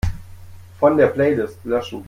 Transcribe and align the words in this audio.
Von 0.79 0.97
der 0.97 1.05
Playlist 1.09 1.63
löschen. 1.63 1.99